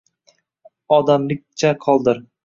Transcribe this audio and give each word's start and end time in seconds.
Odamlikcha 0.97 1.71
qoldir. 1.85 2.23